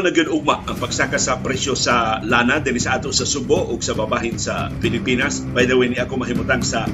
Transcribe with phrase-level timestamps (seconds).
[0.00, 3.84] Doon na ugma ang pagsaka sa presyo sa lana din sa ato sa Subo ug
[3.84, 5.44] sa babahin sa Pilipinas.
[5.52, 6.88] By the way, ni ako mahimutang sa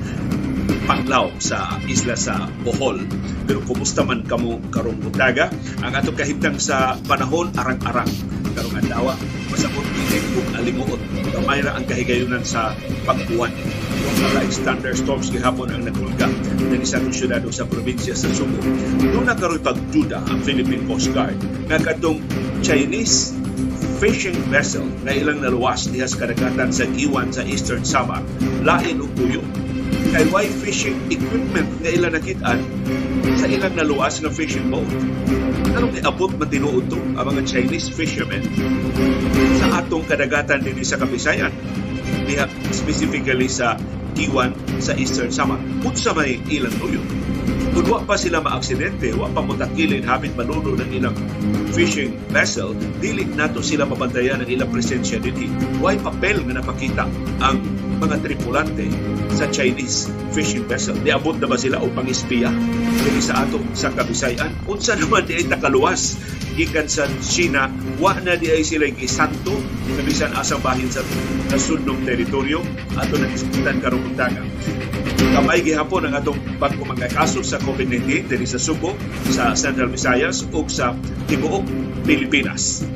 [0.90, 3.06] Panglao sa isla sa Bohol.
[3.46, 5.54] Pero kumusta man kamo karong buntaga?
[5.86, 8.10] Ang ato kahimtang sa panahon arang-arang
[8.58, 9.14] karong adlaw
[9.54, 11.00] pasabot init ug alimuot.
[11.34, 12.72] Gamay ra ang kahigayunan sa
[13.04, 13.50] pagbuwan.
[14.22, 18.58] Wala standard storms gihapon ang nagulga dinhi sa syudad sa probinsya sa Subo.
[19.02, 21.36] Doon na karoy pagduda ang Philippine Coast Guard
[21.68, 22.22] nga kadtong
[22.64, 23.36] Chinese
[23.96, 28.20] fishing vessel na ilang naluwas diha sa kadagatan sa Iwan sa Eastern Samar
[28.60, 29.40] lain og tuyo
[30.12, 32.60] kay why fishing equipment nga ilang nakitaan
[33.40, 34.88] sa ilang naluwas nga fishing boat
[35.76, 38.40] anong iabot matinuod to ang mga Chinese fishermen
[39.60, 41.52] sa atong kadagatan dinhi sa Kabisayan
[42.24, 43.76] diha specifically sa
[44.16, 47.04] Iwan sa Eastern Samar unsa may ilang tuyo
[47.72, 51.16] kung wa pa sila maaksidente, wa pa mutakilin hapit manuno ng ilang
[51.72, 55.50] fishing vessel, dili nato sila mabantayan ang ilang presensya dinhi.
[55.82, 57.04] Why papel nga napakita
[57.42, 57.60] ang
[57.96, 58.88] mga tripulante
[59.32, 60.96] sa Chinese fishing vessel.
[61.00, 62.52] Niabot na ba sila o pangispiya
[63.04, 64.52] dili sa ato sa Kabisayan?
[64.68, 66.20] Unsa naman di ay takaluwas
[66.56, 67.68] gikan sa China,
[68.00, 69.56] wa na di ay sila gisanto
[70.04, 71.04] bisan asang bahin sa
[71.50, 72.60] nasudnong teritoryo
[72.98, 74.42] ato na diskutan karong untaga.
[75.16, 78.96] Kamay gihapon ang atong bangko mga kaso sa COVID-19 diri sa Subo,
[79.32, 80.96] sa Central Visayas ug sa
[81.28, 81.64] tibuok
[82.04, 82.86] Pilipinas.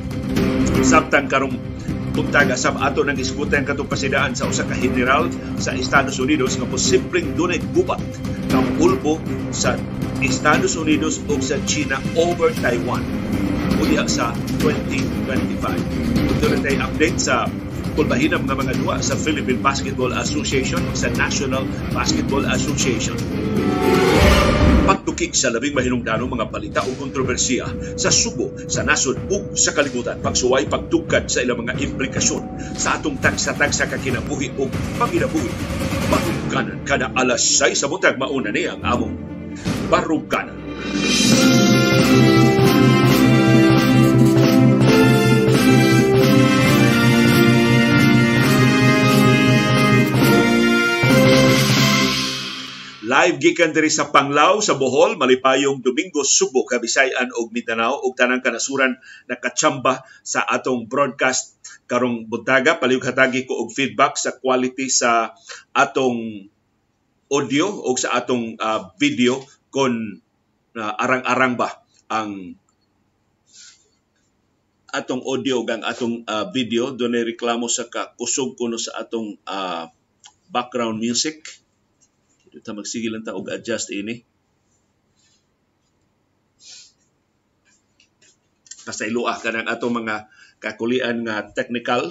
[0.81, 1.57] Sabtan karong
[2.11, 5.31] buntaga sab ato nang iskutan katong pasidaan sa usa ka general
[5.63, 8.03] sa Estados Unidos nga posibleng dunay gubat
[8.51, 9.23] ng ulbo
[9.55, 9.79] sa
[10.21, 13.01] Estados Unidos ug sa China over Taiwan
[13.81, 15.65] uliha sa 2025.
[16.37, 17.49] Ito na update sa
[18.01, 23.13] kulbahinam nga mga duwa sa Philippine Basketball Association sa National Basketball Association
[24.89, 27.69] pagtukig sa labing mahinungdanong mga balita o kontrobersiya
[28.01, 33.21] sa subo, sa nasod ug sa kalibutan, pagsuway pagtugkad sa ilang mga implikasyon sa atong
[33.21, 35.53] tagsa-tagsa kakinabuhi o panginabuhi.
[36.09, 39.15] Baruganan kada alas 6 sa butag mauna niya ang among
[39.93, 40.57] Baruganan.
[53.11, 57.99] Live gikan diri sa Panglao sa Bohol, malipayong Domingo, Subo, Kabisayan ug Mindanao.
[58.07, 58.95] Ug tanang kanasuran
[59.27, 61.59] nakatsamba sa atong broadcast
[61.91, 62.79] karong buntaga.
[62.79, 65.35] Palihog hatagi ko og feedback sa quality sa
[65.75, 66.47] atong
[67.35, 69.43] audio o sa atong uh, video
[69.75, 70.23] kon
[70.79, 72.55] uh, arang-arang ba ang
[74.95, 76.95] atong audio gang atong uh, video.
[76.95, 79.91] Dunay reklamo sa kakusog kuno sa atong uh,
[80.47, 81.60] background music
[82.51, 84.27] ito magsigil lang ta og adjust ini.
[88.83, 90.27] Pasayloa ka ng atong mga
[90.59, 92.11] kakulian nga technical.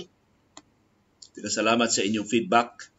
[1.39, 2.91] Salamat sa inyong feedback.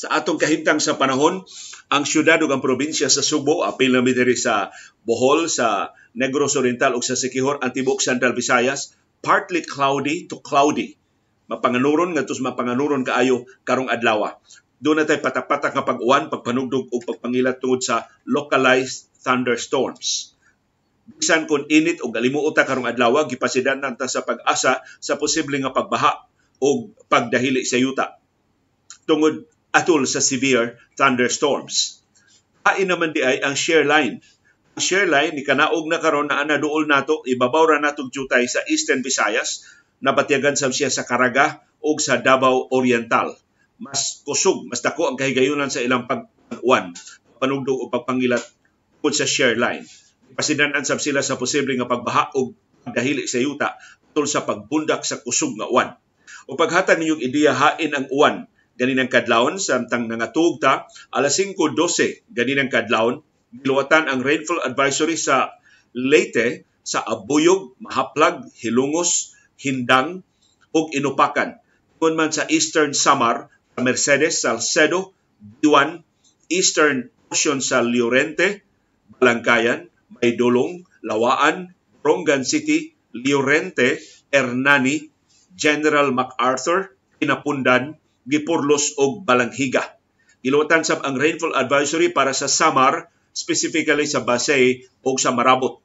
[0.00, 1.44] Sa atong kahimtang sa panahon,
[1.92, 4.72] ang syudad ug ang probinsya sa Subo apil na diri sa
[5.04, 10.96] Bohol, sa Negros Oriental ug sa Siquijor, Antibok, Central Visayas, partly cloudy to cloudy.
[11.52, 14.40] Mapanganuron nga tus mapanganuron kaayo karong adlaw
[14.80, 20.32] doon na tayo patak-patak nga pag-uwan, pagpanugdog o pagpangilat tungod sa localized thunderstorms.
[21.20, 26.24] Bisan kung init o galimuota karong adlaw, gipasidan ta sa pag-asa sa posible nga pagbaha
[26.64, 28.20] o pagdahili sa yuta
[29.04, 32.00] tungod atol sa severe thunderstorms.
[32.62, 34.22] Hain naman di ay ang share line.
[34.78, 38.46] Ang share line ni kanaog na karon na ana duol nato ibabaw ra natong jutay
[38.46, 39.66] sa Eastern Visayas
[40.00, 43.34] nabatyagan sab siya sa Caraga o sa Davao Oriental
[43.80, 46.92] mas kusog, mas dako ang kahigayunan sa ilang pag-uwan,
[47.40, 48.44] panugdog o pagpangilat
[49.00, 49.88] kung sa share line.
[50.36, 52.52] Pasidanan sab sila sa posible nga pagbaha o
[52.84, 53.80] pagdahili sa yuta
[54.12, 55.96] tungkol sa pagbundak sa kusog nga uwan.
[56.46, 58.44] O paghatag ninyong ideya hain ang uwan
[58.76, 65.52] ganinang kadlawon samtang nangatug ta alas 5:12 ganinang kadlawon giluwatan ang rainfall advisory sa
[65.90, 70.22] Leyte sa Abuyog, Mahaplag, Hilungos, Hindang
[70.72, 71.60] ug Inupakan.
[72.00, 76.04] Kung man sa Eastern Samar Mercedes, Salcedo, Diwan,
[76.52, 78.66] Eastern portion sa Llorente,
[79.22, 79.86] Balangkayan,
[80.18, 84.02] Maydulong, Lawaan, Rongan City, Llorente,
[84.34, 85.06] Hernani,
[85.54, 87.94] General MacArthur, Pinapundan,
[88.26, 89.96] Gipurlos ug Balanghiga.
[90.42, 95.78] Iluwatan sab ang rainfall advisory para sa Samar, specifically sa Basay ug sa Marabot.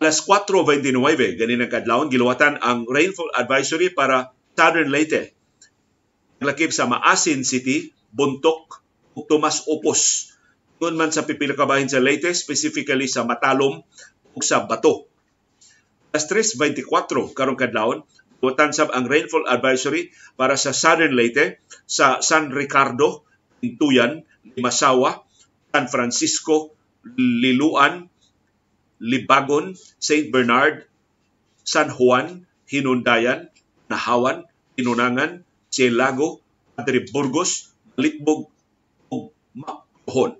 [0.00, 0.92] Alas 4.29,
[1.40, 5.35] ganin ang kadlawon, giluwatan ang rainfall advisory para Southern Leyte,
[6.40, 8.84] lakip sa Maasin City, Buntok,
[9.28, 10.32] Tomas Opos.
[10.76, 13.80] Doon man sa pipila kabahin sa Leyte, specifically sa Matalom
[14.36, 15.08] ug sa Bato.
[16.12, 18.04] Alas 3.24 karong kadlawon,
[18.76, 23.24] sab ang rainfall advisory para sa Southern Leyte, sa San Ricardo,
[23.64, 24.20] Intuyan,
[24.52, 25.24] Limasawa,
[25.72, 26.76] San Francisco,
[27.16, 28.12] Liluan,
[29.00, 30.28] Libagon, St.
[30.28, 30.84] Bernard,
[31.64, 33.48] San Juan, Hinundayan,
[33.88, 34.44] Nahawan,
[35.72, 36.28] Hinunangan, Silago,
[36.76, 38.52] Padre Burgos, Litbog,
[39.10, 40.36] ug Makuhon.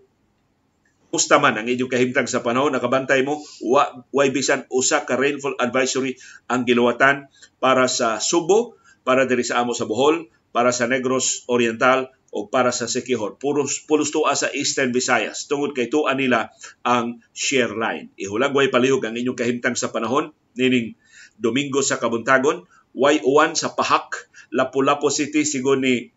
[1.08, 5.56] Musta man ang inyong kahimtang sa panahon, nakabantay mo, wa, way bisan usa ka rainfall
[5.56, 6.20] advisory
[6.50, 8.76] ang giluwatan para sa Subo,
[9.06, 13.40] para diri sa amo sa Bohol, para sa Negros Oriental o para sa Siquijor.
[13.40, 15.48] Puros, pulos tuwa sa Eastern Visayas.
[15.48, 16.52] Tungod kay tuwa nila
[16.84, 18.12] ang share line.
[18.20, 20.98] Ihulag way palihog ang inyong kahimtang sa panahon, nining
[21.40, 26.08] Domingo sa Kabuntagon, way uwan sa Pahak, Lapu-Lapu City, sigo ni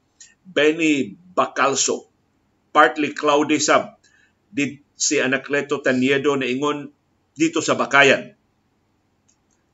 [0.48, 2.08] Benny Bacalso.
[2.72, 4.00] Partly cloudy sab.
[4.50, 6.90] Did si Anacleto Taniedo na ingon
[7.36, 8.34] dito sa Bakayan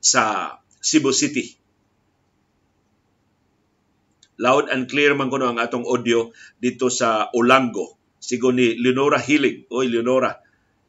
[0.02, 1.54] sa Cebu City.
[4.36, 6.28] Loud and clear man kuno ang atong audio
[6.60, 7.96] dito sa Olango.
[8.20, 9.70] Sigo ni Leonora Hilig.
[9.72, 10.36] Oy, Leonora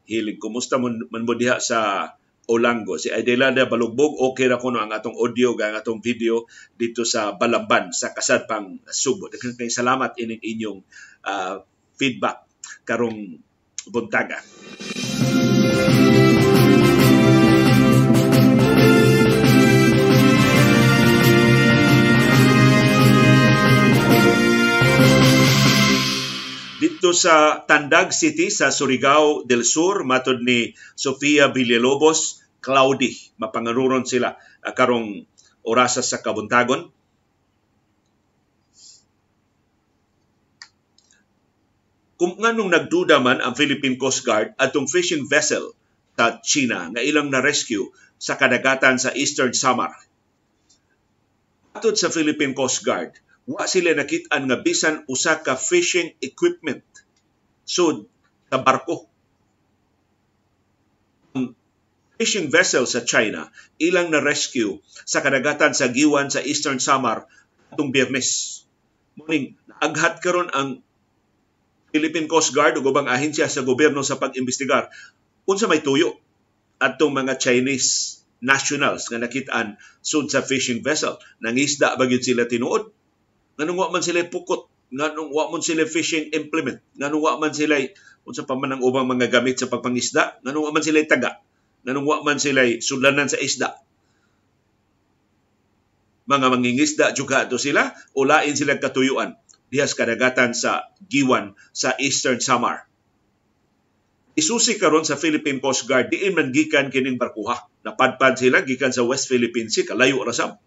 [0.03, 0.41] Hilig.
[0.41, 2.11] Kumusta man, man mo diha sa
[2.47, 2.95] Olango?
[2.95, 6.47] Si Adelada Balugbog, okay ra kuno ang atong audio ang atong video
[6.79, 9.27] dito sa Balaban sa Kasadpang Subo.
[9.27, 10.79] Daghang salamat ining inyong
[11.27, 11.59] uh,
[11.99, 12.47] feedback
[12.87, 13.43] karong
[13.91, 14.39] buntaga.
[26.77, 34.35] dito sa Tandag City sa Surigao del Sur matod ni Sofia Villalobos cloudy mapangaruron sila
[34.37, 35.25] uh, karong
[35.67, 36.89] orasa sa kabuntagon
[42.17, 45.77] kung nganong nagduda man ang Philippine Coast Guard atong fishing vessel
[46.17, 49.93] sa China nga ilang na-rescue sa kadagatan sa Eastern Samar.
[51.77, 53.13] Atod sa Philippine Coast Guard,
[53.45, 56.81] wa sila nakit-an nga bisan usa ka fishing equipment
[57.69, 58.09] sud
[58.49, 59.05] sa barko.
[61.37, 61.53] Ang
[62.17, 63.47] fishing vessel sa China
[63.77, 67.29] ilang na-rescue sa kadagatan sa Giwan sa Eastern Samar
[67.69, 68.61] atong Biyernes.
[69.17, 70.81] Muning aghat karon ang
[71.93, 74.91] Philippine Coast Guard ug ubang ahensya sa gobyerno sa pag-imbestigar.
[75.47, 76.19] Unsa may tuyo
[76.81, 81.17] adtong mga Chinese nationals nga nakitaan sud sa fishing vessel?
[81.41, 82.91] Nangisda ba gyud sila tinuod?
[83.57, 84.69] Nganong wa man sila pukot?
[84.93, 86.81] Nganong wa man sila fishing implement?
[86.97, 87.77] Nganong wa man sila
[88.27, 90.43] unsa pa man ang ubang mga gamit sa pagpangisda?
[90.43, 91.39] Nganong wa man sila taga
[91.85, 93.77] nganong wa man sila sudlanan sa isda
[96.27, 99.39] mga mangingisda juga to sila ulain sila katuyuan
[99.71, 102.87] dihas kadagatan sa Giwan sa Eastern Samar.
[104.37, 107.57] Isusi karon sa Philippine Coast Guard diin man gikan kining barkuha.
[107.81, 110.61] Napadpad sila gikan sa West Philippine Sea kalayo ra sab.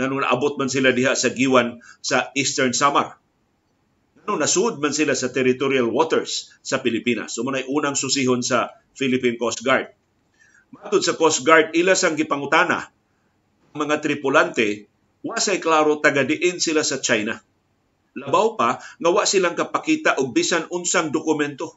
[0.00, 3.20] Nganong naabot man sila diha sa Giwan sa Eastern Samar.
[4.24, 7.36] Nganong nasud man sila sa territorial waters sa Pilipinas.
[7.36, 9.92] So unang susihon sa Philippine Coast Guard.
[10.74, 12.90] Matod sa Coast Guard, ila sang gipangutana
[13.74, 14.88] ang mga tripulante
[15.26, 17.36] wasay klaro taga diin sila sa China
[18.16, 21.76] Labaw pa nga wa silang kapakita og bisan unsang dokumento.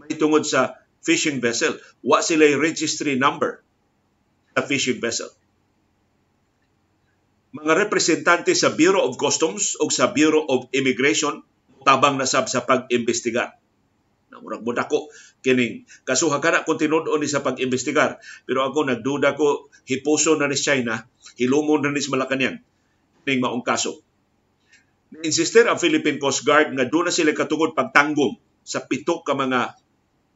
[0.00, 3.60] May tungod sa fishing vessel, wa sila registry number
[4.56, 5.28] sa fishing vessel.
[7.52, 11.44] Mga representante sa Bureau of Customs o sa Bureau of Immigration
[11.84, 13.59] tabang nasab sa pag-imbestigar.
[14.30, 15.10] Namurag mo dako
[15.42, 18.22] kining kasuha kana kung tinud-on ni sa pag-imbestigar.
[18.46, 21.02] Pero ako nagduda ko hipuso na ni China,
[21.36, 22.62] hilumon na ni sa Malacañang
[23.26, 24.00] ning maong kaso
[25.26, 29.74] Insister ang Philippine Coast Guard nga doon na sila katungod pagtanggong sa pito ka mga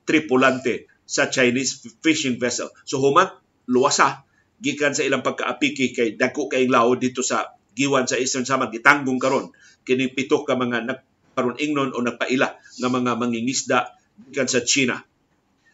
[0.03, 2.75] tripulante sa Chinese fishing vessel.
[2.83, 3.31] So human
[3.71, 4.27] luwasa
[4.59, 9.23] gikan sa ilang pagkaapiki kay dagko kay lao dito sa giwan sa Eastern Samar gitanggong
[9.23, 9.55] karon
[9.87, 10.91] kini pito ka mga
[11.35, 13.91] nagkaron ingnon o nagpaila nga mga mangingisda
[14.31, 15.03] gikan sa China.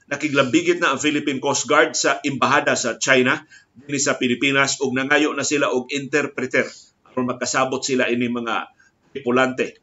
[0.08, 3.44] Nakiglambigit na ang Philippine Coast Guard sa embahada sa China
[3.76, 6.64] dinhi sa Pilipinas ug nangayo na sila og interpreter
[7.12, 8.72] aron makasabot sila ini mga
[9.12, 9.76] tripulante.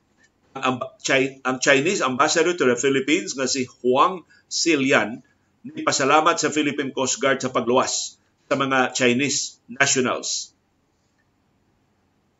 [0.57, 0.81] Ang,
[1.45, 5.21] ang Chinese ambassador to the Philippines nga si Huang Silian
[5.61, 8.17] ni pasalamat sa Philippine Coast Guard sa pagluwas
[8.49, 10.57] sa mga Chinese nationals.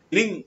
[0.09, 0.46] Ining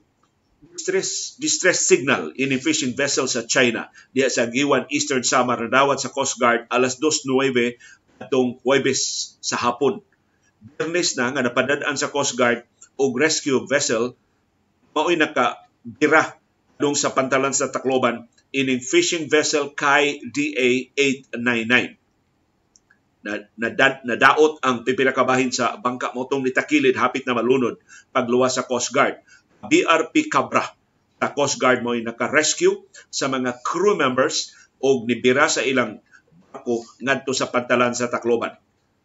[0.81, 6.01] distress, distress signal in fishing vessel sa China diya sa Giwan Eastern Samar na dawat
[6.01, 7.77] sa Coast Guard alas 2.09
[8.17, 10.01] atong Huwebes sa hapon.
[10.81, 12.65] Bernes na nga napadadaan sa Coast Guard
[12.97, 14.17] og rescue vessel
[14.97, 16.33] mao'y naka bira
[16.81, 22.01] dong sa pantalan sa Tacloban ining fishing vessel Kai DA 899.
[23.21, 23.69] na, na,
[24.01, 27.77] na daot ang pipinakabahin sa bangka motong nitakilid hapit na malunod
[28.09, 29.21] pagluwas sa Coast Guard.
[29.65, 30.65] BRP Cabra
[31.21, 32.81] ta Coast Guard mo naka-rescue
[33.13, 36.01] sa mga crew members o nibira sa ilang
[36.49, 38.57] barko ngadto sa pantalan sa Tacloban.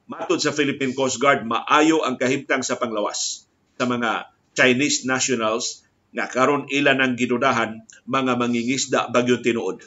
[0.08, 3.44] Matod sa Philippine Coast Guard, maayo ang kahimtang sa panglawas
[3.76, 5.84] sa mga Chinese nationals
[6.16, 9.84] nga karon ilan ang gidudahan mga mangingisda bagyo tinuod.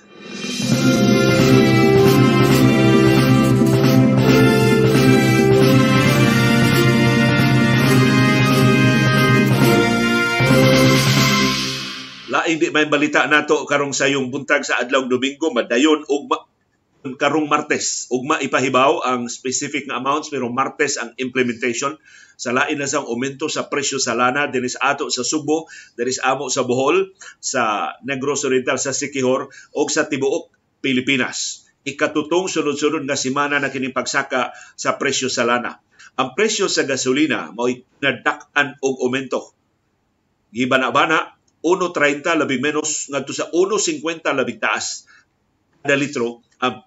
[12.39, 16.31] Laing di may balita nato karong sayong buntag sa adlaw Domingo madayon ug
[17.19, 18.07] karong Martes.
[18.07, 21.99] Ugma ipahibaw ang specific nga amounts pero Martes ang implementation.
[22.39, 25.67] Sa lain na sang aumento sa presyo sa lana dinis ato sa Subo
[25.99, 27.11] dinis amo sa Bohol
[27.43, 30.47] sa Negros Oriental sa Siquijor ug sa tibuok
[30.79, 31.67] Pilipinas.
[31.83, 35.83] Ikatutong sunod-sunod nga semana na kining pagsaka sa presyo sa lana.
[36.15, 37.67] Ang presyo sa gasolina mao
[37.99, 39.51] nadak-an og aumento.
[40.55, 45.03] Gibana-bana 1.30 labing menos ngadto sa 1.50 labing taas
[45.83, 46.83] kada litro ang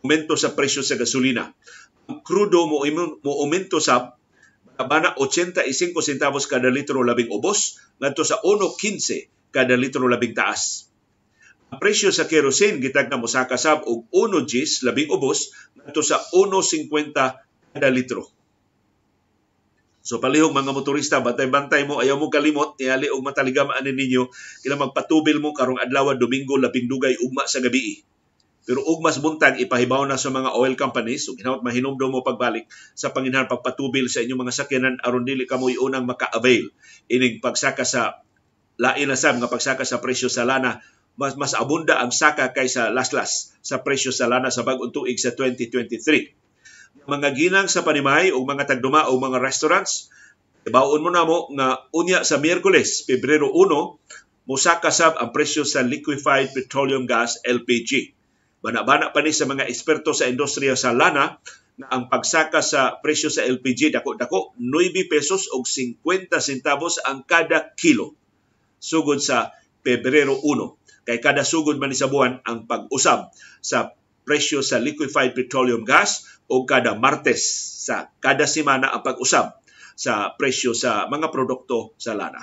[0.00, 1.52] aumento sa presyo sa gasolina.
[2.08, 2.84] Ang crudo mo
[3.20, 4.16] mo aumento sa
[4.80, 5.68] bana 85
[6.00, 10.88] centavos kada litro labing ubos ngadto sa 1.15 kada litro labing taas.
[11.70, 16.18] Ang presyo sa kerosene gitag na mosaka sab og 1 gis labing ubos ngadto sa
[16.32, 18.39] 1.50 kada litro.
[20.00, 24.32] So palihog mga motorista, bantay-bantay mo, ayaw mo kalimot, niali og mataligamaan ninyo,
[24.64, 28.00] kila magpatubil mo karong adlaw Domingo labing dugay ugma sa gabi.
[28.70, 32.68] Pero ug mas buntag ipahibaw na sa mga oil companies ug hinawat mahinumdom mo pagbalik
[32.92, 36.68] sa panginhan pagpatubil sa inyong mga sakyanan aron dili kamoy unang maka-avail
[37.08, 38.20] ining pagsaka sa
[38.78, 40.84] lain na sab nga pagsaka sa presyo sa lana
[41.18, 45.32] mas mas abunda ang saka kaysa laslas sa presyo sa lana sa bag-ong tuig sa
[45.34, 46.39] 2023
[47.06, 50.12] mga ginang sa panimay o mga tagduma o mga restaurants,
[50.68, 55.80] ibaon mo na mo nga unya sa Miyerkules, Pebrero 1, musaka sab ang presyo sa
[55.80, 58.12] liquefied petroleum gas LPG.
[58.60, 61.40] Bana-bana pa ni sa mga eksperto sa industriya sa lana
[61.80, 67.72] na ang pagsaka sa presyo sa LPG dako-dako 9 pesos og 50 centavos ang kada
[67.72, 68.12] kilo
[68.76, 73.32] sugod sa Pebrero 1 kay kada sugod man sa buwan ang pag-usab
[73.64, 77.42] sa presyo sa liquefied petroleum gas o kada Martes
[77.80, 79.56] sa kada semana ang pag-usab
[79.96, 82.40] sa presyo sa mga produkto sa lana.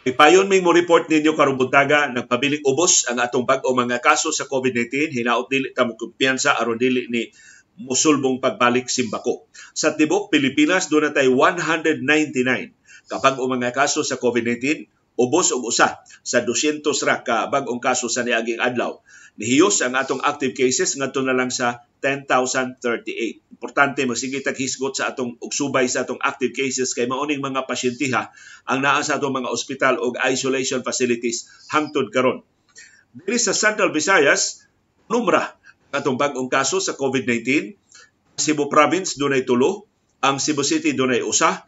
[0.00, 4.48] Ipayon may mo report ninyo karong buntaga nagpabiling ubos ang atong bag-o mga kaso sa
[4.48, 7.30] COVID-19 hinaot dili ta mo aron dili ni
[7.80, 9.48] musulbong pagbalik simbako.
[9.72, 12.76] Sa tibok Pilipinas, doon natay 199
[13.10, 14.86] kapag o mga kaso sa COVID-19,
[15.20, 19.02] ubos og usa sa 200 ra ka bag-ong kaso sa niaging adlaw.
[19.36, 23.52] Nihiyos ang atong active cases ngadto na lang sa 10,038.
[23.52, 28.32] Importante masigit ang hisgot sa atong ugsubay sa atong active cases kay mauning mga pasyentiha
[28.64, 32.40] ang naa sa atong mga ospital o isolation facilities hangtod karon.
[33.12, 34.64] Dili sa Central Visayas,
[35.12, 35.59] numra
[35.90, 37.74] atong bag-ong kaso sa COVID-19.
[38.40, 39.90] Cebu Province dunay tulo,
[40.24, 41.66] ang Cebu City dunay usa,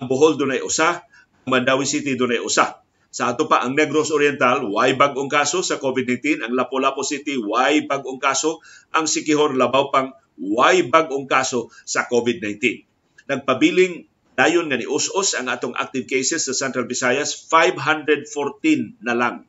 [0.00, 1.04] ang Bohol dunay usa,
[1.44, 2.80] ang Mandawi City dunay usa.
[3.14, 7.86] Sa ato pa ang Negros Oriental, way bag-ong kaso sa COVID-19, ang Lapu-Lapu City way
[7.86, 8.58] bag-ong kaso,
[8.90, 12.82] ang Sikihor Labaw pang way bag-ong kaso sa COVID-19.
[13.30, 19.46] Nagpabiling dayon nga ni us-us ang atong active cases sa Central Visayas 514 na lang.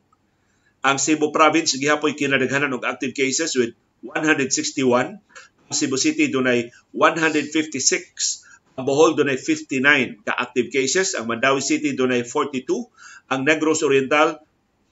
[0.86, 3.74] Ang Cebu Province gihapoy kinadaghanan og active cases with
[4.06, 5.18] 161.
[5.66, 8.78] Ang Cebu City dunay 156.
[8.78, 11.18] Ang Bohol dunay 59 ka active cases.
[11.18, 12.70] Ang Mandawi City dunay 42.
[13.34, 14.38] Ang Negros Oriental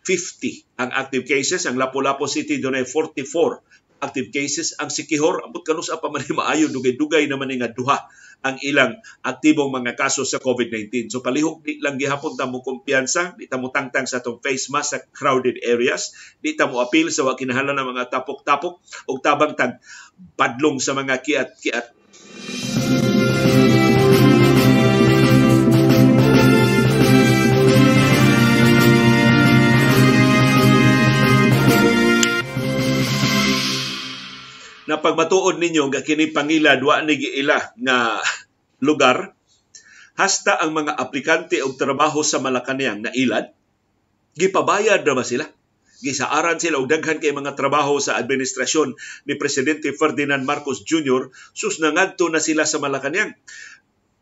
[0.04, 1.70] 50 ang active cases.
[1.70, 3.62] Ang Lapu-Lapu City dunay 44
[4.04, 4.76] active cases.
[4.84, 8.04] Ang Sikihor, ambot kanus pa man maayo, dugay-dugay naman nga duha
[8.44, 11.08] ang ilang aktibong mga kaso sa COVID-19.
[11.08, 14.68] So palihog di lang gihapon ta mo kumpiyansa, di ta mo tangtang sa atong face
[14.68, 16.12] mask sa crowded areas,
[16.44, 19.80] di ta mo appeal sa wa kinahanglan ng mga tapok-tapok ug tabang tag
[20.36, 22.03] padlong sa mga kiat-kiat.
[34.94, 38.22] Na pagmatuod ninyo nga kini pangila duwa ni giila nga
[38.78, 39.34] lugar.
[40.14, 43.50] Hasta ang mga aplikante og trabaho sa Malacañang na ilad
[44.38, 45.50] gipabayad na ba sila?
[46.06, 48.94] Gisaaran sila og daghan kay mga trabaho sa administrasyon
[49.26, 51.34] ni presidente Ferdinand Marcos Jr.
[51.58, 53.34] sus nangadto na sila sa Malacañang.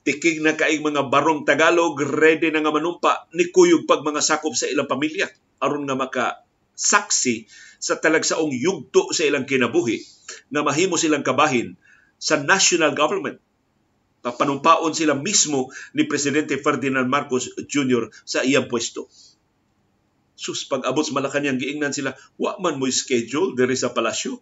[0.08, 4.56] Tiking na kaing mga barong Tagalog ready na nga manumpa ni kuyog pag mga sakop
[4.56, 5.28] sa ilang pamilya.
[5.60, 6.25] Aron nga maka
[6.80, 7.44] saksi
[7.75, 10.21] sa talagsaong yugto sa ilang kinabuhi
[10.52, 11.76] nga mahimo silang kabahin
[12.22, 13.42] sa national government
[14.30, 18.14] panumpaon sila mismo ni Presidente Ferdinand Marcos Jr.
[18.22, 19.10] sa iyang pwesto.
[20.38, 24.38] Sus, pag abot sa Malacanang, giingnan sila, wa man mo schedule diri sa palasyo.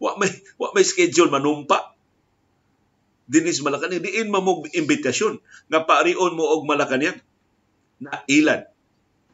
[0.00, 1.96] Wa may, wa may schedule manumpa.
[3.24, 5.40] Dinis Malacanang, diin mamog imbitasyon
[5.72, 7.20] nga paarion mo og Malacanang
[8.00, 8.64] na ilan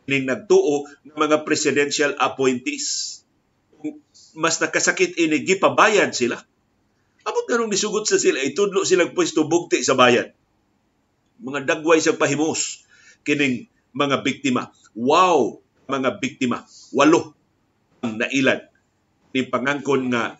[0.07, 3.19] ning nagtuo ng mga presidential appointees.
[4.37, 6.38] Mas nakasakit ini gipabayad sila
[7.26, 10.31] Amot ganong nisugot sa sila, itudlo silang pwesto bugti sa bayan.
[11.43, 12.87] Mga dagway sa pahimos,
[13.26, 14.71] kining mga biktima.
[14.95, 15.59] Wow!
[15.90, 16.62] Mga biktima.
[16.95, 17.35] Walo
[18.07, 18.62] ang nailan
[19.35, 20.38] ni pangangkon nga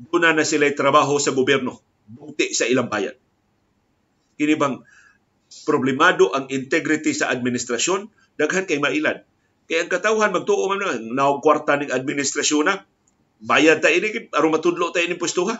[0.00, 3.14] duna na sila trabaho sa gobyerno bugti sa ilang bayan.
[4.40, 4.80] Kini bang
[5.68, 8.08] problemado ang integrity sa administrasyon,
[8.40, 9.20] daghan kay mailan.
[9.68, 12.88] Kaya ang katawhan magtuo man na naog kwarta ning administrasyon na
[13.42, 15.58] bayad ta ini aron matudlo ta ini pwesto ha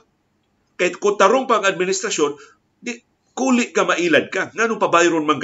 [0.79, 2.35] Kahit kung tarong pang administrasyon,
[2.81, 2.97] di,
[3.37, 4.51] kuli ka mailad ka.
[4.51, 5.39] Nga nung pabayron man.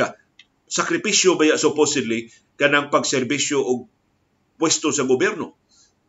[0.67, 2.29] Sakripisyo ba supposedly
[2.59, 3.87] kanang pagserbisyo o
[4.59, 5.55] pwesto sa gobyerno.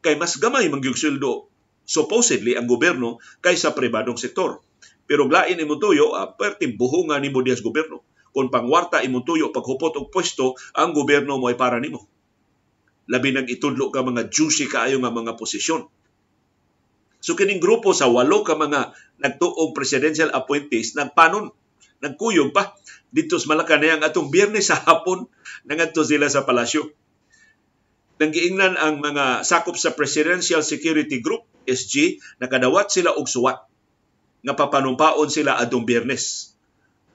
[0.02, 1.52] Kay mas gamay mangyong sweldo
[1.86, 4.64] supposedly ang gobyerno kaysa pribadong sektor.
[5.06, 8.02] Pero glain imong tuyo, ah, perti buhunga ni mo dias gobyerno.
[8.30, 12.06] Kung pangwarta imong tuyo paghupot og pwesto, ang gobyerno mo ay para nimo.
[13.10, 15.86] Labi nang itudlo ka mga juicy kaayo nga mga posisyon
[17.20, 21.52] So kining grupo sa walo ka mga nagtuong presidential appointees nagpanon,
[22.00, 22.72] nagkuyog pa
[23.12, 25.28] dito sa Malacanang atong biyernes sa hapon
[25.68, 26.88] nangadto sila sa palasyo.
[28.20, 33.68] Nanggiingnan ang mga sakop sa Presidential Security Group SG nakadawat sila og suwat
[34.44, 36.56] nga papanumpaon sila adtong biyernes.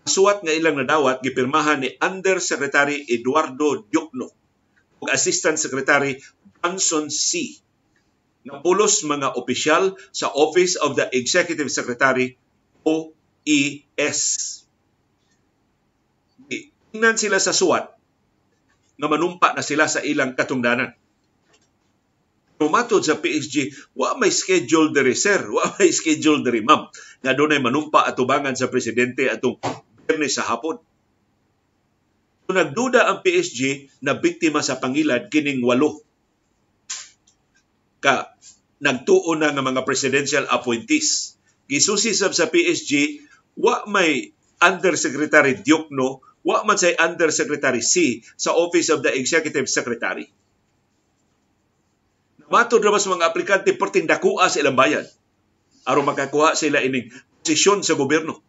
[0.05, 4.29] Suwat nga ilang nadawat gipirmahan ni Undersecretary Eduardo Diokno
[5.01, 6.21] ug Assistant Secretary
[6.61, 7.61] Johnson C
[8.45, 12.37] ng pulos mga opisyal sa Office of the Executive Secretary
[12.85, 14.21] OES.
[16.93, 17.97] Tingnan sila sa suwat
[18.95, 20.95] nga manumpa na sila sa ilang katungdanan.
[22.55, 26.87] Tumatod sa PSG, wa may schedule diri sir, wa may schedule diri ma'am.
[27.27, 29.59] Nga doon ay manumpa atubangan sa presidente atong
[30.05, 30.79] Biyernes sa hapon.
[32.45, 36.04] Kung nagduda ang PSG na biktima sa pangilad kining walo
[38.05, 38.37] ka
[38.85, 41.41] nagtuo na nga mga presidential appointees.
[41.65, 43.25] Gisusi sab sa PSG,
[43.57, 44.29] wa may
[44.61, 50.29] Undersecretary Diokno, wa man say Undersecretary C sa Office of the Executive Secretary.
[52.53, 55.09] Matod ra sa mga aplikante perting dakua sa ilang bayan
[55.89, 57.13] aron makakuha sila ining
[57.45, 58.41] posisyon sa gobyerno.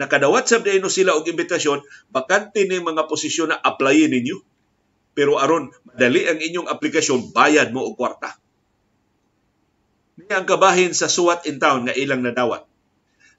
[0.00, 4.40] Nakadawat sab no sila og imbitasyon, bakante ning mga posisyon na applyin ninyo
[5.16, 8.36] pero aron madali ang inyong aplikasyon, bayad mo og kwarta.
[10.20, 12.68] Ni ang kabahin sa suwat in town nga ilang nadawat.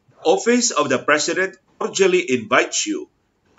[0.10, 3.06] The Office of the President cordially invites you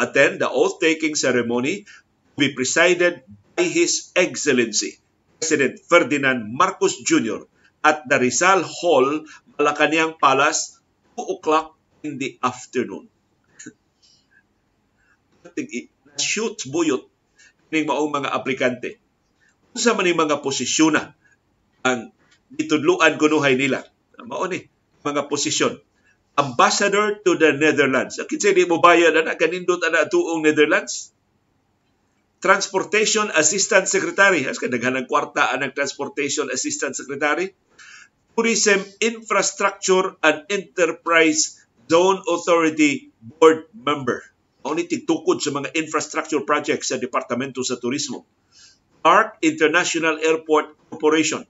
[0.02, 3.22] attend the oath-taking ceremony to be presided
[3.54, 4.98] by His Excellency
[5.38, 7.46] President Ferdinand Marcos Jr.
[7.87, 9.22] at the Rizal Hall,
[9.54, 10.83] Malacanang Palace,
[11.14, 13.07] 2 o'clock in the afternoon.
[16.18, 17.07] Shoot buyot
[17.68, 19.00] ning maong mga aplikante.
[19.76, 21.12] Unsa man mga posisyon na
[21.85, 22.11] ang
[22.57, 23.85] itudluan kunuhay nila.
[24.24, 24.64] Mao ni
[25.04, 25.78] mga posisyon.
[26.38, 28.18] Ambassador to the Netherlands.
[28.18, 31.12] Kinsa di mo bayad ana kanindot ana tuong Netherlands?
[32.38, 34.46] Transportation Assistant Secretary.
[34.46, 37.50] As kadaghan ng kwarta ang Transportation Assistant Secretary.
[38.38, 44.38] Tourism Infrastructure and Enterprise Zone Authority Board Member
[44.68, 48.28] mao ni tigtukod sa mga infrastructure projects sa Departamento sa Turismo.
[49.00, 51.40] Park International Airport Corporation.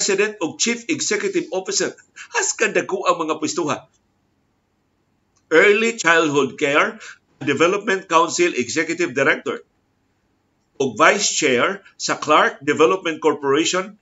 [0.00, 1.92] President o Chief Executive Officer.
[2.32, 3.84] Haskan dako ang mga pwestuha.
[5.52, 6.96] Early Childhood Care
[7.44, 9.60] Development Council Executive Director
[10.80, 14.00] o Vice Chair sa Clark Development Corporation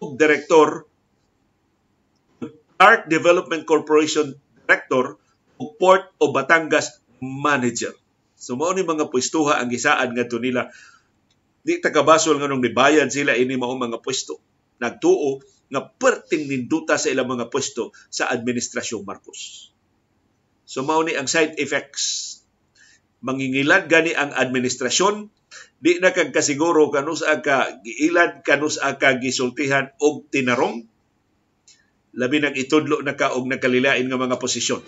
[0.00, 0.88] o Director
[2.80, 4.32] Clark Development Corporation
[4.64, 5.20] Director
[5.60, 7.94] o Port o Batangas manager.
[8.38, 10.70] So mao ni mga pwestuha ang gisaan ngadto nila
[11.66, 14.38] di takabasol nganong nibayad sila ini mao mga pwesto.
[14.78, 19.74] Nagtuo nga perting ninduta sa ilang mga pwesto sa administrasyong Marcos.
[20.64, 22.36] So mao ni ang side effects.
[23.18, 25.26] Mangingilad gani ang administrasyon,
[25.82, 30.86] di na kag kasiguro kanus ka giilad kanus ka gisultihan og tinarong
[32.18, 34.82] labi nag itudlo na ka og nagkalilain nga mga posisyon.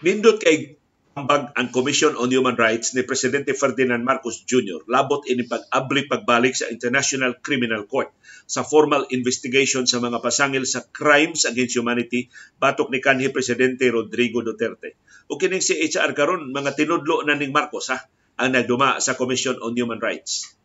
[0.00, 0.80] Nindot kay
[1.12, 4.88] ambag ang Commission on Human Rights ni Presidente Ferdinand Marcos Jr.
[4.88, 8.08] labot ini pag-abli pagbalik sa International Criminal Court
[8.48, 14.40] sa formal investigation sa mga pasangil sa crimes against humanity batok ni kanhi Presidente Rodrigo
[14.40, 14.96] Duterte.
[15.28, 18.00] O kining si HR karon mga tinudlo na ning Marcos ha
[18.40, 20.56] ang nagduma sa Commission on Human Rights.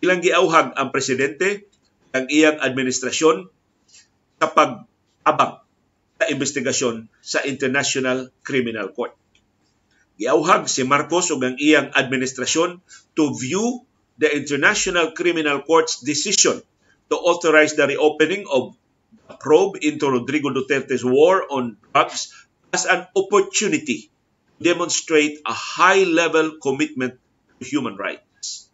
[0.00, 1.68] Ilang giauhag ang presidente
[2.16, 3.52] ang iyang administrasyon
[4.40, 4.48] sa
[6.28, 9.16] investigasyon sa International Criminal Court.
[10.18, 12.82] Giauhag si Marcos ug ang iyang administrasyon
[13.14, 13.86] to view
[14.18, 16.58] the International Criminal Court's decision
[17.08, 18.74] to authorize the reopening of
[19.30, 22.34] a probe into Rodrigo Duterte's war on drugs
[22.74, 24.10] as an opportunity
[24.58, 27.16] to demonstrate a high-level commitment
[27.60, 28.68] to human rights.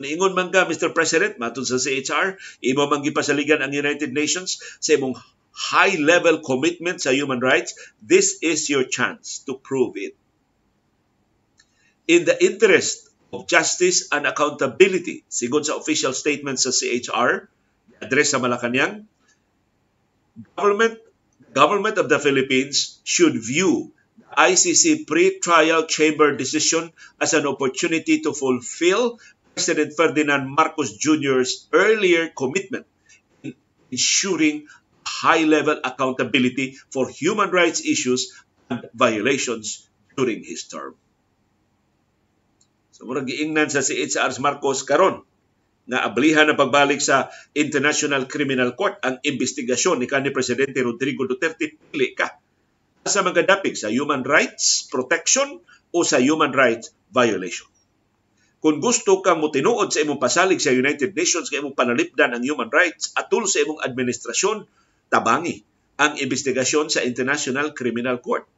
[0.00, 0.92] Niingon man ka, Mr.
[0.92, 5.16] President, matun sa CHR, imo man gipasaligan ang United Nations sa imong
[5.52, 10.16] high-level commitment sa human rights, this is your chance to prove it.
[12.08, 17.46] In the interest of justice and accountability, sigon sa official statement sa CHR,
[18.02, 19.06] address sa Malacanang,
[20.56, 20.98] government
[21.52, 28.32] government of the Philippines should view the ICC pre-trial chamber decision as an opportunity to
[28.32, 29.18] fulfill
[29.54, 32.86] President Ferdinand Marcos Jr.'s earlier commitment
[33.42, 33.54] in
[33.90, 34.70] ensuring
[35.10, 38.30] high-level accountability for human rights issues
[38.70, 40.94] and violations during his term.
[42.94, 45.26] So murag giingnan sa si HR Marcos karon
[45.90, 51.74] nga ablihan na pagbalik sa International Criminal Court ang investigasyon ni kanhi presidente Rodrigo Duterte
[51.90, 52.30] pili ka
[53.08, 55.58] sa mga dapig sa human rights protection
[55.90, 57.66] o sa human rights violation.
[58.60, 62.68] Kung gusto kang mutinuod sa imong pasalig sa United Nations kay imong panalipdan ang human
[62.68, 64.68] rights atul sa imong administrasyon
[65.10, 65.60] tabangi
[66.00, 68.48] ang investigasyon sa International Criminal Court.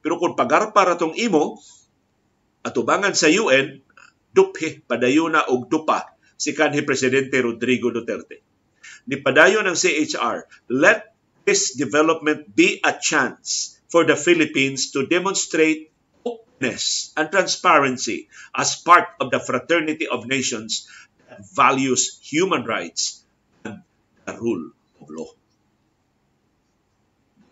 [0.00, 1.60] Pero kung pagarpa ratong imo,
[2.64, 3.84] atubangan sa UN,
[4.32, 8.40] duphe padayuna og dupa si kanhi Presidente Rodrigo Duterte.
[9.10, 11.12] Ni padayon ng CHR, let
[11.44, 15.92] this development be a chance for the Philippines to demonstrate
[16.26, 20.90] openness and transparency as part of the fraternity of nations
[21.28, 23.22] that values human rights
[23.62, 23.84] and
[24.26, 25.30] the rule of law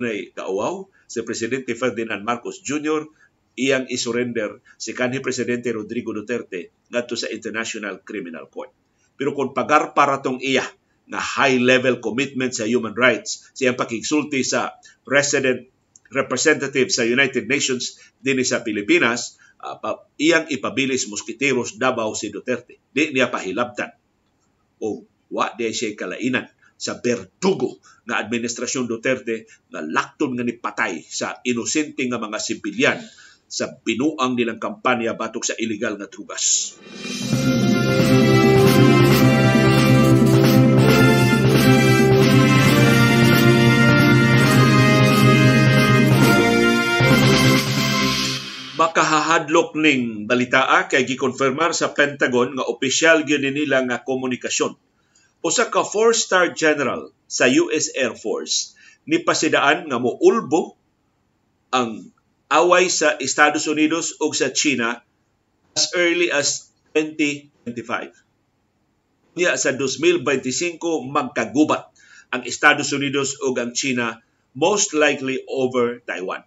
[0.00, 3.06] nay kauaw si Presidente Ferdinand Marcos Jr.
[3.54, 8.74] iyang isurrender si kanhi Presidente Rodrigo Duterte ngadto sa International Criminal Court.
[9.14, 10.66] Pero kung pagarpa ratong iya
[11.06, 14.74] na high-level commitment sa human rights, siyang pakigsulti sa
[15.06, 15.70] resident
[16.10, 19.78] representative sa United Nations din sa Pilipinas, uh,
[20.18, 22.80] iyang ipabilis moskiteros Davao si Duterte.
[22.90, 23.92] Di niya pahilabtan.
[24.82, 26.50] O wa di siya kalainan
[26.84, 33.00] sa berdugo nga administrasyon Duterte nga lakton nga nipatay sa inosente nga mga sibilyan
[33.48, 36.76] sa binuang nilang kampanya batok sa illegal nga drugas.
[48.74, 54.74] makahahadlok ning balitaa kay gikonfirmar sa Pentagon nga opisyal gyud nila nga komunikasyon
[55.44, 58.72] usa ka four-star general sa US Air Force
[59.04, 60.80] ni pasidaan nga moulbo
[61.68, 62.08] ang
[62.48, 65.04] away sa Estados Unidos ug sa China
[65.76, 69.36] as early as 2025.
[69.36, 70.80] Niya sa 2025
[71.12, 71.92] magkagubat
[72.32, 74.24] ang Estados Unidos ug ang China
[74.56, 76.40] most likely over Taiwan.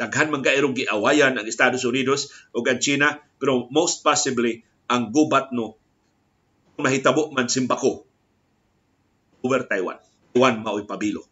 [0.00, 5.52] Daghan man kairong giawayan ang Estados Unidos ug ang China pero most possibly ang gubat
[5.52, 5.76] no
[6.80, 8.07] mahitabo man simbako
[9.42, 9.98] over Taiwan.
[10.34, 11.26] Taiwan mao'y pabilo.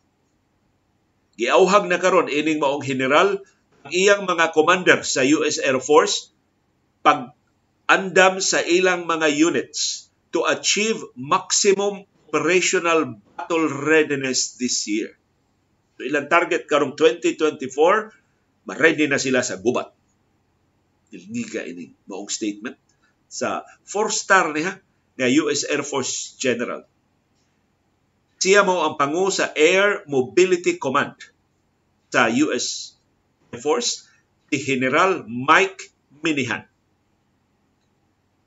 [1.36, 3.44] Giauhag na karon ining maong general
[3.84, 6.32] ang iyang mga commander sa US Air Force
[7.04, 7.36] pag
[7.86, 15.14] andam sa ilang mga units to achieve maximum operational battle readiness this year.
[15.96, 19.94] So ilang target karong 2024, ma-ready na sila sa gubat.
[21.14, 22.74] Ilngiga ini maong statement
[23.30, 24.82] sa four-star niya
[25.16, 26.82] nga US Air Force General
[28.46, 31.18] siya mo ang pangu sa Air Mobility Command
[32.14, 32.94] sa US
[33.50, 34.06] Air Force,
[34.46, 35.90] si General Mike
[36.22, 36.62] Minihan.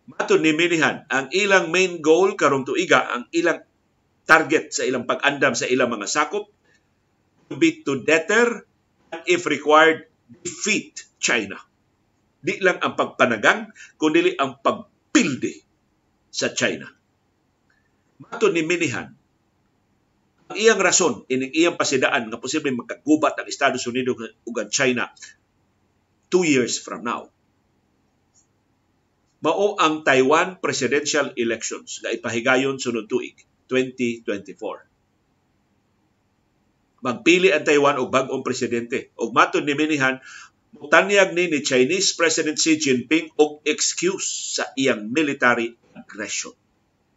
[0.07, 3.59] Mato ni Minihan, ang ilang main goal karong tuiga, ang ilang
[4.23, 6.47] target sa ilang pag-andam sa ilang mga sakop,
[7.51, 8.63] to be to deter
[9.11, 11.59] and if required, defeat China.
[12.39, 15.59] Di lang ang pagpanagang, kundi ang pagpilde
[16.31, 16.87] sa China.
[18.23, 19.18] Mato ni Minihan,
[20.49, 25.13] ang iyang rason, ining iyang pasidaan nga posibleng magkagubat ang Estados Unidos ug ang China
[26.33, 27.29] two years from now.
[29.39, 33.39] Mao ang Taiwan presidential elections nga ipahigayon sunod tuig
[33.71, 34.89] 2024
[36.99, 39.11] magpili ang Taiwan og bag-ong presidente.
[39.15, 40.19] Og matod ni Minihan,
[40.75, 46.53] mutanyag ni ni Chinese President Xi Jinping og excuse sa iyang military aggression.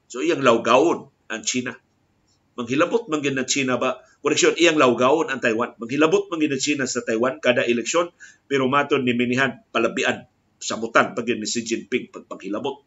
[0.06, 1.74] So iyang lawgawon ang China.
[2.62, 3.98] Manghilabot man ng China ba?
[4.22, 5.74] Koreksyon, iyang lawgawon ang Taiwan.
[5.82, 8.14] Manghilabot man ng China sa Taiwan kada eleksyon,
[8.46, 10.30] pero matod ni Minihan, palabian,
[10.62, 12.86] samutan pag ni Xi Jinping pagpanghilabot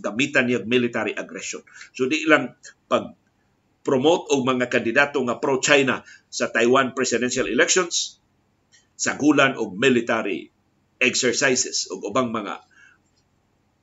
[0.00, 1.64] gamitan niya military aggression.
[1.96, 2.56] So di lang
[2.88, 3.16] pag
[3.84, 8.20] promote og mga kandidato nga pro-China sa Taiwan presidential elections,
[8.98, 10.52] sagulan og military
[11.00, 12.60] exercises ug ubang mga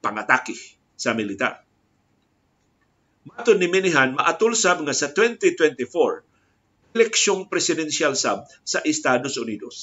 [0.06, 0.54] pangatake
[0.94, 1.65] sa militar.
[3.26, 6.22] Matod ni Minihan, maatul sab nga sa 2024
[6.96, 9.76] eleksyong presidential sab sa Estados Unidos.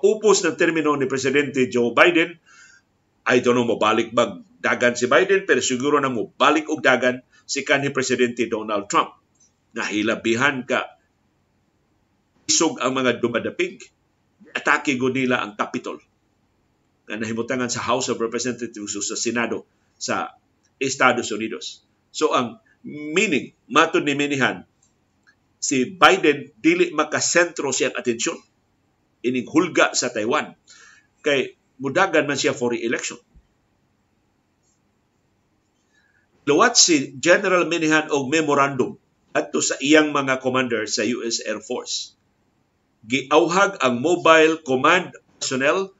[0.00, 2.34] Upos ng termino ni Presidente Joe Biden,
[3.28, 7.22] I don't know, mabalik bag dagan si Biden, pero siguro na mo balik og dagan
[7.46, 9.14] si kanhi Presidente Donald Trump.
[9.76, 10.98] Nahilabihan ka
[12.48, 13.84] isog ang mga dumadapig.
[14.56, 16.00] Atake go nila ang Capitol
[17.06, 20.34] na nahimutangan sa House of Representatives o sa Senado sa
[20.80, 21.87] Estados Unidos.
[22.12, 24.64] So ang meaning, matod ni Minihan,
[25.58, 28.38] si Biden dili makasentro siyang atensyon
[29.26, 30.54] ining hulga sa Taiwan
[31.26, 33.18] kay mudagan man siya for re-election.
[36.48, 38.96] Luwat si General Minihan og memorandum
[39.36, 42.16] adto sa iyang mga commander sa US Air Force.
[43.04, 45.92] Giauhag ang mobile command personnel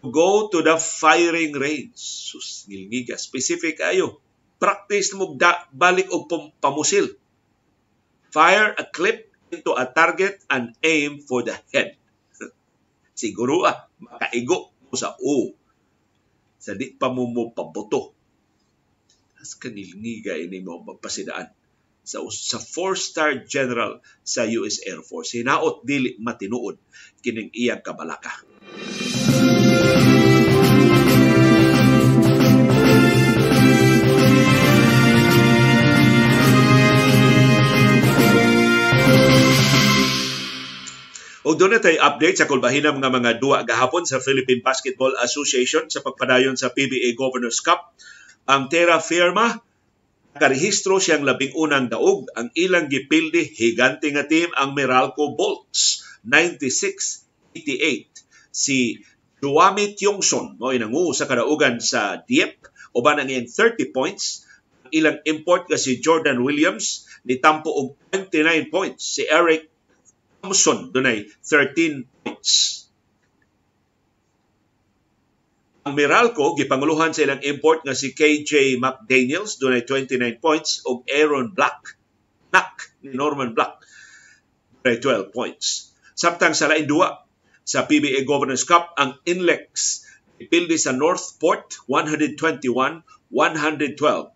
[0.00, 1.98] to go to the firing range.
[1.98, 3.18] Sus, ngilngiga.
[3.18, 4.22] Specific ayo.
[4.56, 6.28] Practice mo da, balik og
[6.60, 7.12] pamusil.
[8.32, 11.96] Fire a clip into a target and aim for the head.
[13.20, 15.52] Siguro ah, makaigo mo sa O.
[16.56, 18.16] Sa di pa mo mo pabuto
[19.46, 21.46] as kanilngiga ini mo magpasidaan
[22.06, 25.38] sa sa four-star general sa US Air Force.
[25.38, 26.78] Hinaot dili matinuod
[27.22, 28.42] kining iyang kabalaka.
[41.46, 45.86] O doon na tayo update sa kulbahinam nga mga duwa gahapon sa Philippine Basketball Association
[45.86, 47.94] sa pagpadayon sa PBA Governors Cup.
[48.50, 49.54] Ang Terra Firma
[50.42, 52.26] karehistro siyang labing unang daog.
[52.34, 58.10] Ang ilang gipildi higante nga team ang Meralco Bolts 96-88
[58.50, 58.98] si
[59.38, 64.42] Duami Tiongson mo inangu sa kadaugan sa Dieppe uban ang iyang 30 points.
[64.90, 69.06] Ilang import nga si Jordan Williams ni tampo og 29 points.
[69.14, 69.75] Si Eric
[70.46, 72.86] Thompson dunay 13 points
[75.82, 81.54] ang Meralco, gipanguluhan sa ilang import nga si KJ McDaniels, dunay 29 points, o Aaron
[81.54, 81.94] Black,
[82.50, 83.86] nak ni Norman Black,
[84.82, 85.94] dunay 12 points.
[86.18, 87.22] Samtang sa lain duwa,
[87.62, 90.02] sa PBA Governors Cup, ang Inlex
[90.42, 93.30] ipildi sa Northport 121-112.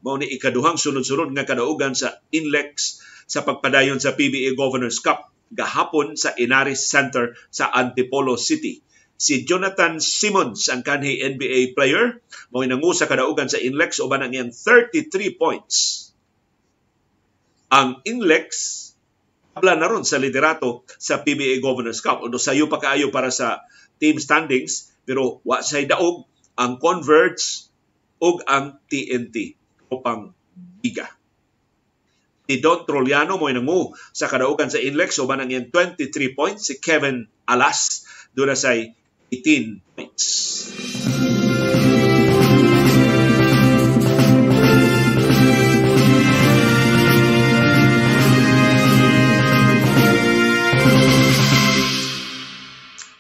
[0.07, 6.15] Mao ni ikaduhang sunod-sunod nga kadaugan sa Inlex sa pagpadayon sa PBA Governors Cup gahapon
[6.15, 8.83] sa Inaris Center sa Antipolo City
[9.21, 14.33] si Jonathan Simmons ang kanhi NBA player mao nangu sa kadaugan sa Inlex uban ang
[14.33, 16.09] iyang 33 points.
[17.69, 18.49] Ang Inlex
[19.53, 22.25] habla na ron sa liderato sa PBA Governors Cup.
[22.25, 23.61] Uno sayo pa kaayo para sa
[24.01, 26.25] team standings pero wa say daog
[26.57, 27.69] ang Converge
[28.25, 29.53] ug ang TNT
[29.93, 30.33] upang
[30.81, 31.20] biga.
[32.51, 36.83] Ni Don Troliano mo nangu sa kadaugan sa Inlex uban ang iyang 23 points si
[36.83, 38.03] Kevin Alas
[38.35, 38.91] doon say
[39.31, 40.27] 18 points.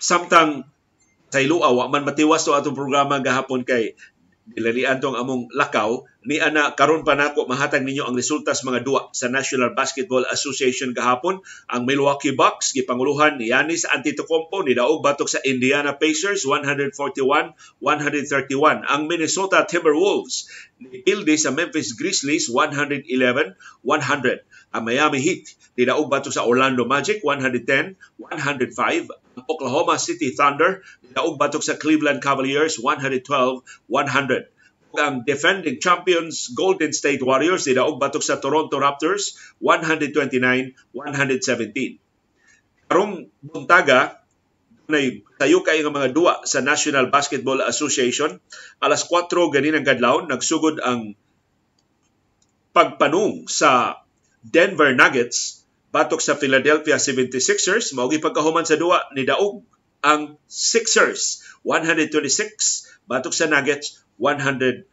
[0.02, 0.66] Samtang
[1.30, 3.94] sa Ilua, man matiwas to atong programa gahapon kay
[4.54, 6.02] dilalian tong among lakaw.
[6.20, 10.28] Ni ana karon pa nako mahatag ninyo ang resulta sa mga duwa sa National Basketball
[10.28, 11.40] Association gahapon.
[11.70, 19.08] Ang Milwaukee Bucks gipanguluhan ni Giannis Antetokounmpo ni daog batok sa Indiana Pacers 141-131 ang
[19.08, 20.44] Minnesota Timberwolves
[20.80, 23.56] ni pilde sa Memphis Grizzlies 111-100
[24.70, 27.22] ang Miami Heat ni daog batok sa Orlando Magic?
[27.26, 27.98] 110-105
[29.10, 32.78] ang Oklahoma City Thunder ni daog batok sa Cleveland Cavaliers?
[32.78, 34.50] 112-100
[34.98, 39.38] ang defending champions Golden State Warriors nidaog batok sa Toronto Raptors?
[39.62, 40.90] 129-117.
[42.90, 44.18] Karong buntaga
[44.90, 48.42] nay tayo kay nga mga duwa sa National Basketball Association.
[48.82, 51.14] Alas 4 ganin ang kadlaw nagsugod ang
[52.74, 54.02] pagpanung sa
[54.40, 59.66] Denver Nuggets batok sa Philadelphia 76ers mao pagkahuman sa duwa ni daog
[60.00, 64.86] ang Sixers 126 batok sa Nuggets 119.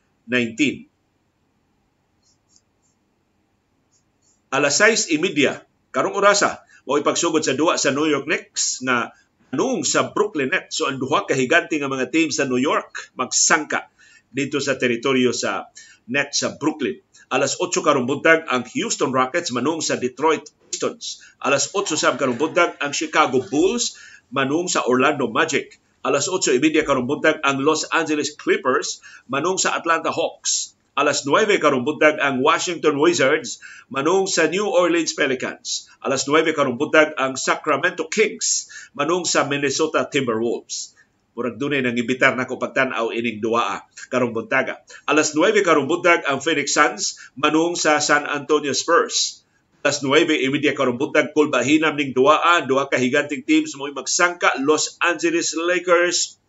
[4.48, 9.12] Alas 6.30, karong orasa, mo ipagsugod sa duwa sa New York Knicks na
[9.52, 10.80] nung sa Brooklyn Nets.
[10.80, 13.92] So ang duha ka higanti nga mga team sa New York magsangka
[14.32, 15.68] dito sa teritoryo sa
[16.08, 17.00] Nets sa Brooklyn.
[17.28, 21.20] Alas 8 karong buntag ang Houston Rockets manung sa Detroit Pistons.
[21.44, 24.00] Alas 8 sab karong buntag ang Chicago Bulls
[24.32, 30.08] manung sa Orlando Magic alas 8.30 karong buntag ang Los Angeles Clippers manung sa Atlanta
[30.08, 30.72] Hawks.
[30.98, 33.60] Alas 9 karong buntag ang Washington Wizards
[33.92, 35.92] manung sa New Orleans Pelicans.
[36.02, 40.97] Alas 9 karong buntag ang Sacramento Kings manung sa Minnesota Timberwolves.
[41.38, 44.82] Murag dunay nang imbitar nako pagtan-aw ining duaa karong buntaga.
[45.06, 49.46] Alas 9 karong buntag ang Phoenix Suns manung sa San Antonio Spurs.
[49.86, 54.58] Alas 9 imidya karong buntag kulba hinam ning duaan duha ka higanting teams mo magsangka
[54.66, 56.42] Los Angeles Lakers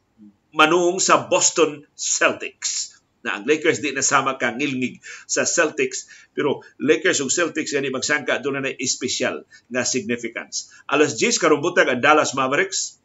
[0.56, 2.96] manung sa Boston Celtics.
[3.20, 8.40] Na ang Lakers di nasama ka ngilngig sa Celtics pero Lakers ug Celtics yani magsangka
[8.40, 10.72] doon na espesyal nga significance.
[10.88, 12.97] Alas 10 karong buntag ang Dallas Mavericks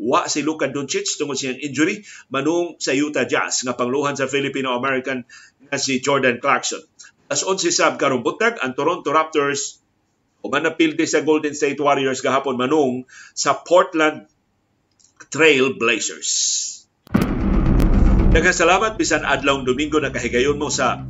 [0.00, 2.02] wa si Luka Doncic tungod siyang injury
[2.32, 5.22] manung sa Utah Jazz nga pangluhan sa Filipino-American
[5.70, 6.82] nga si Jordan Clarkson
[7.24, 9.80] As 11 sab karong butag ang Toronto Raptors
[10.44, 14.28] o manapilde sa Golden State Warriors gahapon manung sa Portland
[15.32, 16.30] Trail Blazers.
[18.34, 21.00] Daghang salamat bisan adlaw Domingo na kahigayon mo sa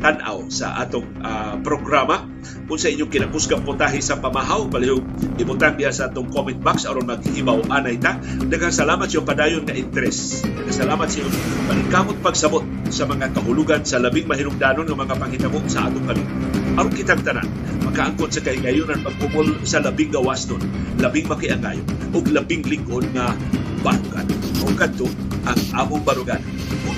[0.00, 2.24] tanaw sa atong uh, programa.
[2.64, 5.04] Kung sa inyong kinakusgang putahe sa pamahaw palihog
[5.36, 8.16] ibutang diya sa atong comment box aron maghibaw anay ta.
[8.48, 10.40] Daghang salamat sa padayon nga interes.
[10.40, 11.36] Daghang salamat sa iyong
[11.68, 16.92] paningkamot pagsabot sa mga kahulugan sa labing mahinungdanon nga mga panghitabo sa atong kalugan aron
[16.92, 17.44] kitang tanan
[17.84, 20.62] makaangkot sa kahigayonan pagpumol sa labing gawas nun
[20.96, 21.84] labing makiangayon
[22.16, 23.36] ug labing lingkod nga
[23.84, 24.26] barugan.
[24.62, 25.10] O kadto
[25.44, 26.40] ang among barugan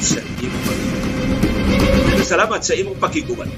[0.05, 0.83] sa imong
[2.25, 3.49] Salamat sa imong pakiguban.